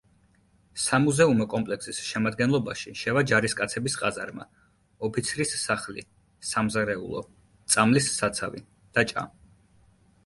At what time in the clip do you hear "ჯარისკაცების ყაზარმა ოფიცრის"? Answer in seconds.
3.33-5.53